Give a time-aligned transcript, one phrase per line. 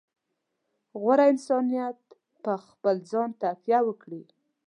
[0.99, 1.97] غوره انسانیت
[2.43, 4.21] په خپل ځان تکیه وکړي.